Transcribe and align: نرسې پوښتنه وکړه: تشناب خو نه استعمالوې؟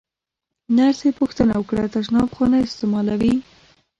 نرسې 0.77 1.09
پوښتنه 1.19 1.53
وکړه: 1.57 1.83
تشناب 1.93 2.29
خو 2.35 2.43
نه 2.51 2.57
استعمالوې؟ 2.65 3.33